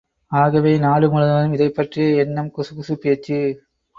ஆகவே, 0.31 0.77
நாடு 0.77 1.09
முழுவதும் 1.09 1.53
இதைப் 1.53 1.75
பற்றிய 1.75 2.15
எண்ணம், 2.15 2.51
குசுகுசுப் 2.57 3.01
பேச்சு. 3.01 3.37